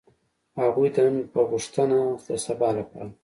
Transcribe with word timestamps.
هغوی 0.61 0.87
د 0.95 0.97
نن 1.05 1.17
په 1.33 1.39
غوښتنه 1.49 1.99
د 2.27 2.27
سبا 2.45 2.69
لپاره. 2.79 3.11